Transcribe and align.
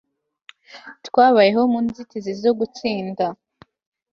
Twabayeho 1.07 1.61
mu 1.71 1.79
nzitizi 1.85 2.31
zo 2.43 2.51
gutsinda 2.59 3.25